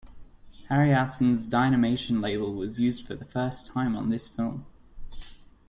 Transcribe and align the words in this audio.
Harryhausen's 0.67 1.45
"Dynamation" 1.45 2.21
label 2.23 2.55
was 2.55 2.79
used 2.79 3.05
for 3.05 3.13
the 3.13 3.23
first 3.25 3.67
time 3.67 3.95
on 3.95 4.09
this 4.09 4.27
film. 4.27 4.65